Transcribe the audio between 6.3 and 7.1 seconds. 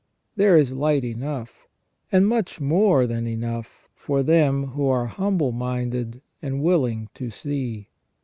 and willing